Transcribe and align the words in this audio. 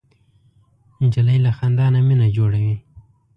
نجلۍ 1.03 1.37
له 1.45 1.51
خندا 1.57 1.85
نه 1.93 1.99
مینه 2.07 2.27
جوړوي. 2.37 2.75